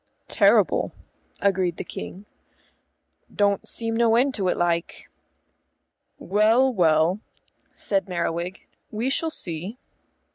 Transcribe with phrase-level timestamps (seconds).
[0.29, 0.93] "Terrible,"
[1.41, 2.25] agreed the King.
[3.31, 5.11] "Don't seem no end to it, like."
[6.17, 7.19] "Well, well,"
[7.71, 9.77] said Merriwig, "we shall see."